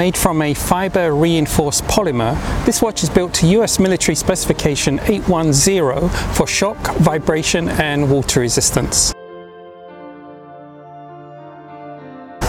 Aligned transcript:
made 0.00 0.16
from 0.16 0.40
a 0.40 0.54
fiber 0.54 1.14
reinforced 1.14 1.84
polymer, 1.84 2.34
this 2.64 2.80
watch 2.80 3.02
is 3.02 3.10
built 3.10 3.34
to 3.34 3.46
US 3.58 3.78
military 3.78 4.14
specification 4.14 4.98
810 5.00 6.08
for 6.32 6.46
shock, 6.46 6.78
vibration 6.96 7.68
and 7.68 8.10
water 8.10 8.40
resistance. 8.40 9.12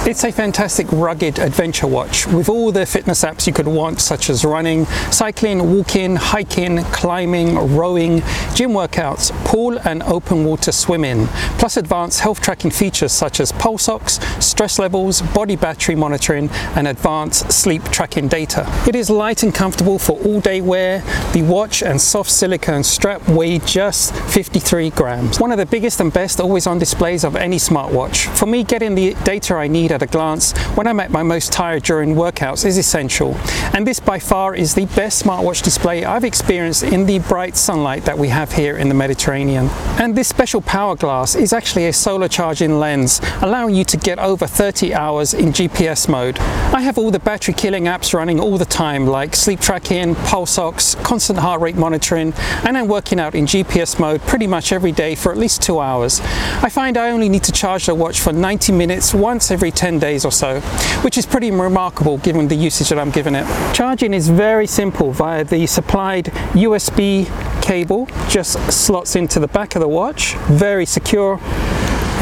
It's 0.03 0.23
a 0.23 0.31
fantastic 0.31 0.91
rugged 0.91 1.37
adventure 1.37 1.85
watch 1.85 2.25
with 2.25 2.49
all 2.49 2.71
the 2.71 2.87
fitness 2.87 3.23
apps 3.23 3.46
you 3.46 3.53
could 3.53 3.67
want 3.67 4.01
such 4.01 4.31
as 4.31 4.44
running, 4.44 4.85
cycling, 5.12 5.76
walking, 5.76 6.15
hiking, 6.15 6.79
climbing, 6.85 7.76
rowing, 7.76 8.23
gym 8.55 8.72
workouts, 8.72 9.31
pool 9.45 9.77
and 9.85 10.01
open 10.01 10.44
water 10.44 10.72
swimming, 10.72 11.27
plus 11.59 11.77
advanced 11.77 12.19
health 12.19 12.41
tracking 12.41 12.72
features 12.72 13.12
such 13.12 13.40
as 13.40 13.51
pulse 13.51 13.87
ox, 13.87 14.13
stress 14.44 14.79
levels, 14.79 15.22
body 15.22 15.55
battery 15.55 15.94
monitoring 15.94 16.49
and 16.76 16.88
advanced 16.88 17.52
sleep 17.52 17.84
tracking 17.91 18.27
data. 18.27 18.66
It 18.88 18.95
is 18.95 19.12
light 19.12 19.44
and 19.44 19.54
comfortable 19.54 19.99
for 19.99 20.20
all 20.26 20.41
day 20.41 20.62
wear. 20.62 21.02
The 21.31 21.44
watch 21.44 21.84
and 21.84 22.02
soft 22.02 22.31
silicone 22.31 22.84
strap 22.84 23.30
weigh 23.30 23.59
just 23.59 24.16
53 24.16 24.90
grams. 24.90 25.40
One 25.40 25.52
of 25.52 25.59
the 25.59 25.68
biggest 25.68 25.99
and 25.99 26.12
best 26.12 26.40
always 26.40 26.66
on 26.66 26.80
displays 26.80 27.23
of 27.23 27.36
any 27.36 27.58
smartwatch. 27.58 28.36
For 28.36 28.48
me 28.48 28.63
getting 28.63 28.95
the 28.95 29.13
data 29.23 29.54
I 29.54 29.68
need 29.68 29.91
at 29.91 30.02
a 30.02 30.08
glance 30.08 30.58
when 30.76 30.88
I'm 30.88 31.00
at 31.00 31.12
my 31.12 31.23
most 31.23 31.52
tired 31.52 31.84
during 31.84 32.16
workouts 32.16 32.66
is 32.66 32.77
essential. 32.77 33.36
And 33.73 33.86
this 33.86 34.00
by 34.00 34.20
far 34.20 34.55
is 34.55 34.73
the 34.73 34.86
best 34.88 35.23
smartwatch 35.23 35.64
display 35.64 36.05
I've 36.05 36.23
experienced 36.23 36.84
in 36.84 37.05
the 37.05 37.20
bright 37.20 37.55
sunlight 37.55 38.05
that 38.05 38.17
we 38.17 38.30
have 38.30 38.54
here 38.54 38.77
in 38.77 38.90
the 38.90 38.95
Mediterranean. 38.95 39.67
And 40.00 40.16
this 40.16 40.27
special 40.27 40.62
power 40.62 40.95
glass 40.95 41.36
is 41.36 41.54
actually 41.54 41.88
a 41.88 41.94
solar 41.94 42.27
charging 42.27 42.80
lens, 42.80 43.22
allowing 43.41 43.76
you 43.76 43.84
to 43.86 43.98
get 43.98 44.20
over 44.20 44.48
30 44.48 44.94
hours 44.94 45.34
in 45.34 45.50
GPS 45.50 46.08
mode. 46.08 46.39
I 46.39 46.81
have 46.81 46.98
all 46.98 47.12
the 47.12 47.20
battery 47.20 47.53
killing 47.53 47.86
apps 47.86 48.14
running 48.14 48.39
all 48.39 48.58
the 48.58 48.66
time 48.66 49.05
like 49.05 49.36
sleep 49.36 49.59
tracking, 49.59 50.16
pulse 50.16 50.58
ox, 50.58 50.95
constant 50.95 51.39
heart 51.39 51.62
rate 51.62 51.75
monitoring, 51.75 52.34
and 52.66 52.78
I'm 52.78 52.88
working 52.88 53.19
out 53.19 53.36
in 53.36 53.45
GPS 53.45 54.00
mode 54.00 54.22
pretty 54.22 54.47
much 54.47 54.72
every 54.72 54.92
day 54.92 55.16
for 55.16 55.31
at 55.31 55.38
least 55.38 55.62
two 55.62 55.80
hours. 55.80 56.22
I 56.64 56.69
find 56.69 56.97
I 56.97 57.12
only 57.12 57.30
need 57.30 57.44
to 57.44 57.52
charge 57.52 57.88
the 57.88 57.95
watch 57.95 58.19
for 58.19 58.31
90 58.31 58.72
minutes 58.72 59.14
once 59.14 59.52
every 59.52 59.72
10 59.82 59.98
days 59.98 60.26
or 60.26 60.32
so, 60.32 60.62
which 61.02 61.18
is 61.18 61.26
pretty 61.26 61.50
remarkable 61.50 62.20
given 62.20 62.48
the 62.48 62.54
usage 62.56 62.90
that 62.90 63.00
I'm 63.00 63.10
giving 63.10 63.34
it. 63.34 63.48
Charging 63.74 64.14
is 64.14 64.30
very 64.30 64.68
simple 64.68 65.12
via 65.12 65.44
the 65.44 65.66
supplied 65.66 66.26
USB 66.54 67.26
cable, 67.64 68.06
just 68.30 68.59
slots 68.72 69.16
into 69.16 69.40
the 69.40 69.48
back 69.48 69.76
of 69.76 69.82
the 69.82 69.88
watch, 69.88 70.36
very 70.52 70.86
secure, 70.86 71.40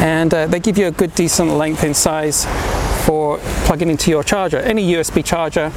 and 0.00 0.32
uh, 0.32 0.46
they 0.46 0.58
give 0.58 0.78
you 0.78 0.86
a 0.86 0.90
good 0.90 1.14
decent 1.14 1.50
length 1.50 1.84
in 1.84 1.92
size 1.92 2.46
for 3.04 3.36
plugging 3.66 3.90
into 3.90 4.10
your 4.10 4.24
charger, 4.24 4.56
any 4.60 4.94
USB 4.94 5.22
charger 5.22 5.68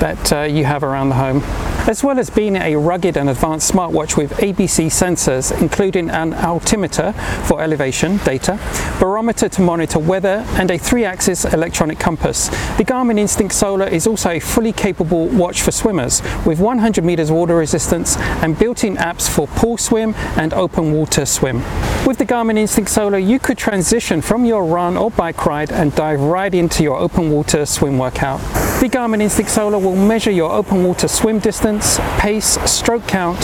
that 0.00 0.30
uh, 0.30 0.42
you 0.42 0.66
have 0.66 0.82
around 0.82 1.08
the 1.08 1.14
home 1.14 1.42
as 1.86 2.02
well 2.02 2.18
as 2.18 2.30
being 2.30 2.56
a 2.56 2.76
rugged 2.76 3.16
and 3.16 3.28
advanced 3.28 3.70
smartwatch 3.70 4.16
with 4.16 4.32
ABC 4.38 4.86
sensors 4.86 5.52
including 5.60 6.08
an 6.08 6.32
altimeter 6.32 7.12
for 7.44 7.60
elevation 7.60 8.16
data, 8.18 8.56
barometer 8.98 9.48
to 9.48 9.60
monitor 9.60 9.98
weather 9.98 10.44
and 10.50 10.70
a 10.70 10.78
three-axis 10.78 11.44
electronic 11.44 11.98
compass. 11.98 12.48
The 12.76 12.84
Garmin 12.84 13.18
Instinct 13.18 13.54
Solar 13.54 13.86
is 13.86 14.06
also 14.06 14.30
a 14.30 14.40
fully 14.40 14.72
capable 14.72 15.28
watch 15.28 15.62
for 15.62 15.70
swimmers 15.70 16.22
with 16.46 16.60
100 16.60 17.04
meters 17.04 17.30
water 17.30 17.56
resistance 17.56 18.16
and 18.16 18.58
built-in 18.58 18.96
apps 18.96 19.28
for 19.28 19.46
pool 19.46 19.76
swim 19.76 20.14
and 20.36 20.52
open 20.54 20.92
water 20.92 21.26
swim. 21.26 21.62
With 22.06 22.18
the 22.18 22.26
Garmin 22.26 22.58
Instinct 22.58 22.90
Solar 22.90 23.18
you 23.18 23.38
could 23.38 23.58
transition 23.58 24.20
from 24.20 24.44
your 24.44 24.64
run 24.64 24.96
or 24.96 25.10
bike 25.10 25.46
ride 25.46 25.72
and 25.72 25.94
dive 25.94 26.20
right 26.20 26.54
into 26.54 26.82
your 26.82 26.98
open 26.98 27.30
water 27.30 27.66
swim 27.66 27.98
workout. 27.98 28.40
The 28.80 28.88
Garmin 28.88 29.20
Instinct 29.20 29.50
Solar 29.50 29.78
will 29.78 29.96
measure 29.96 30.30
your 30.30 30.52
open 30.52 30.84
water 30.84 31.08
swim 31.08 31.38
distance 31.38 31.98
pace, 32.18 32.58
stroke 32.70 33.06
count, 33.06 33.42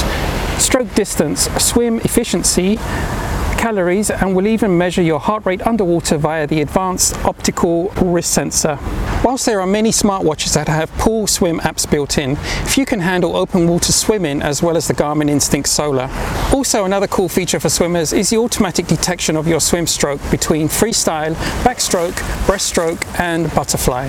stroke 0.61 0.95
distance, 0.95 1.49
swim 1.63 1.99
efficiency, 2.01 2.79
calories 3.61 4.11
and 4.11 4.35
will 4.35 4.47
even 4.47 4.79
measure 4.79 5.03
your 5.03 5.21
heart 5.21 5.45
rate 5.45 5.61
underwater 5.67 6.17
via 6.17 6.47
the 6.47 6.63
advanced 6.63 7.15
optical 7.27 7.91
wrist 8.01 8.31
sensor. 8.31 8.79
Whilst 9.23 9.45
there 9.45 9.61
are 9.61 9.67
many 9.67 9.91
smartwatches 9.91 10.55
that 10.55 10.67
have 10.67 10.91
pool 10.93 11.27
swim 11.27 11.61
apps 11.61 11.89
built 11.89 12.17
in, 12.17 12.37
few 12.65 12.87
can 12.87 13.01
handle 13.01 13.37
open 13.37 13.69
water 13.69 13.93
swimming 13.93 14.41
as 14.41 14.63
well 14.63 14.79
as 14.79 14.89
the 14.89 14.95
Garmin 14.95 15.29
Instinct 15.29 15.69
Solar. 15.69 16.09
Also 16.55 16.87
another 16.87 17.07
cool 17.07 17.29
feature 17.29 17.61
for 17.61 17.69
swimmers 17.69 18.15
is 18.15 18.31
the 18.31 18.39
automatic 18.39 18.87
detection 18.87 19.37
of 19.37 19.47
your 19.47 19.61
swim 19.61 19.87
stroke 19.87 20.23
between 20.31 20.67
freestyle, 20.67 21.35
backstroke, 21.63 22.17
breaststroke 22.47 23.05
and 23.21 23.55
butterfly. 23.55 24.09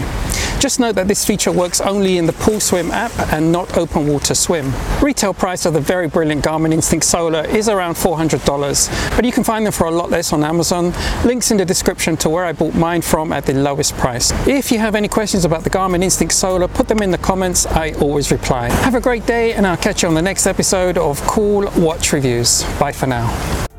Just 0.62 0.80
note 0.80 0.94
that 0.94 1.08
this 1.08 1.26
feature 1.26 1.52
works 1.52 1.82
only 1.82 2.20
in 2.20 2.28
the 2.28 2.34
Pool 2.34 2.60
Swim 2.60 2.92
app 2.92 3.12
and 3.34 3.52
not 3.52 3.76
Open 3.80 4.08
Water 4.08 4.36
Swim. 4.36 4.72
Retail 5.02 5.34
price 5.34 5.66
of 5.66 5.74
the 5.74 5.80
very 5.80 6.08
brilliant 6.08 6.46
Garmin 6.46 6.72
Instinct 6.72 7.04
Solar 7.04 7.44
is 7.48 7.68
around 7.68 7.96
$400, 7.96 9.16
but 9.16 9.26
you 9.26 9.32
can 9.32 9.44
find 9.44 9.66
them 9.66 9.74
for 9.74 9.88
a 9.88 9.92
lot 9.92 10.12
less 10.12 10.32
on 10.32 10.44
Amazon. 10.44 10.94
Links 11.26 11.50
in 11.50 11.58
the 11.58 11.66
description 11.66 12.16
to 12.18 12.30
where 12.30 12.46
I 12.46 12.54
bought 12.54 12.76
mine 12.76 13.02
from 13.02 13.34
at 13.34 13.48
the 13.48 13.56
lowest 13.56 13.98
price. 13.98 14.32
If 14.48 14.72
you 14.72 14.78
have 14.78 14.94
any 14.94 15.08
questions 15.08 15.46
about 15.46 15.64
the 15.64 15.72
Garmin 15.72 16.04
Instinct 16.04 16.36
Solar, 16.36 16.68
put 16.68 16.88
them 16.88 17.00
in 17.00 17.10
the 17.10 17.18
comments, 17.18 17.66
I 17.66 17.94
always 17.94 18.32
reply. 18.32 18.70
Have 18.70 18.94
a 18.94 19.02
great 19.02 19.26
day 19.26 19.54
and 19.54 19.66
I'll 19.66 19.78
catch 19.78 20.04
you 20.04 20.10
on 20.10 20.14
the 20.14 20.22
next 20.22 20.46
episode 20.46 20.96
of 20.96 21.20
Cool 21.22 21.72
Watch 21.76 22.14
Reviews. 22.14 22.62
Bye 22.80 22.92
for 22.92 23.08
now. 23.08 23.71